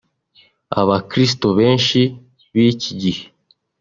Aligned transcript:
Abakristo 0.79 1.47
benshi 1.59 1.99
b'iki 2.53 2.91
gihe 3.01 3.21